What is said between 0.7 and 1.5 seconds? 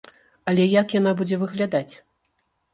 як яна будзе